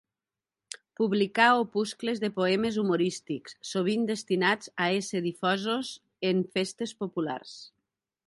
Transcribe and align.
Publicà 0.99 1.49
opuscles 1.63 2.21
de 2.23 2.29
poemes 2.37 2.79
humorístics, 2.83 3.55
sovint 3.73 4.09
destinats 4.11 4.73
a 4.85 4.89
ésser 5.01 5.23
difosos 5.27 5.91
en 6.31 6.43
festes 6.59 6.97
populars. 7.05 7.55